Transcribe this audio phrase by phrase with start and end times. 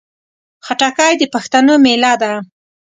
[0.65, 2.31] خټکی د پښتنو مېله ده.